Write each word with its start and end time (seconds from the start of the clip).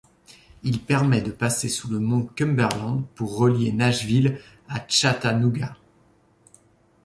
Il 0.63 0.81
permet 0.83 1.21
de 1.21 1.29
passer 1.29 1.69
sous 1.69 1.87
le 1.91 1.99
mont 1.99 2.23
Cumberland 2.25 3.03
pour 3.13 3.37
relier 3.37 3.71
Nashville 3.71 4.39
à 4.67 4.83
Chattanooga. 4.87 5.77